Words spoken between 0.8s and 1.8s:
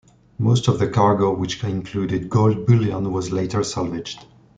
cargo, which